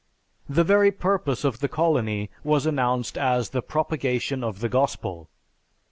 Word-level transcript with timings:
"The 0.49 0.63
very 0.63 0.89
purpose 0.91 1.43
of 1.43 1.59
the 1.59 1.67
Colony 1.67 2.31
was 2.43 2.65
announced 2.65 3.19
as 3.19 3.49
the 3.49 3.61
propagation 3.61 4.43
of 4.43 4.59
the 4.59 4.67
Gospel. 4.67 5.29